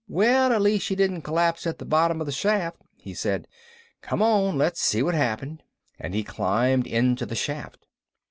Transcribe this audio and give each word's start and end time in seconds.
"Well, 0.07 0.51
at 0.51 0.61
least 0.63 0.83
she 0.87 0.95
didn't 0.95 1.21
collapse 1.21 1.67
at 1.67 1.77
the 1.77 1.85
bottom 1.85 2.19
of 2.21 2.25
the 2.25 2.31
shaft," 2.31 2.81
he 2.99 3.13
said. 3.13 3.47
"Come 4.01 4.19
on, 4.23 4.57
let's 4.57 4.81
see 4.81 5.03
what 5.03 5.13
happened." 5.13 5.61
And 5.99 6.15
he 6.15 6.23
climbed 6.23 6.87
into 6.87 7.23
the 7.23 7.35
shaft. 7.35 7.85